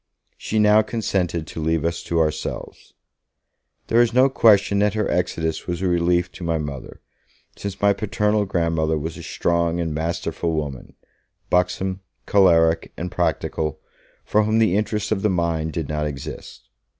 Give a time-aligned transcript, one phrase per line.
[0.35, 2.95] She now consented to leave us to ourselves.
[3.85, 7.01] There is no question that her exodus was a relief to my Mother,
[7.55, 10.95] since my paternal grandmother was a strong and masterful woman,
[11.51, 13.79] buxom, choleric and practical,
[14.25, 16.67] for whom the interests of the mind did not exist.